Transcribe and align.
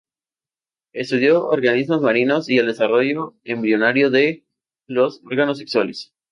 Estudió 0.93 1.45
organismos 1.45 2.01
marinos 2.01 2.49
y 2.49 2.57
el 2.57 2.65
desarrollo 2.65 3.35
embrionario 3.43 4.09
de 4.09 4.47
los 4.87 5.21
órganos 5.25 5.59
sexuales. 5.59 6.11